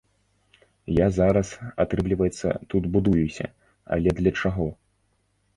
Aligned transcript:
Я 0.99 1.07
зараз, 1.17 1.51
атрымліваецца, 1.85 2.47
тут 2.75 2.83
будуюся, 2.97 3.45
але 3.99 4.09
для 4.23 4.31
чаго? 4.41 4.67